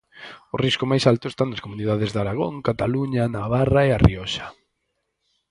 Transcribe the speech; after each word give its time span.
O 0.53 0.55
risco 0.65 0.83
máis 0.91 1.03
alto 1.11 1.25
está 1.29 1.43
nas 1.47 1.63
comunidades 1.65 2.09
de 2.11 2.19
Aragón, 2.23 2.53
Cataluña, 2.67 3.23
Navarra 3.35 3.81
e 3.87 3.89
A 3.93 4.01
Rioxa. 4.05 4.47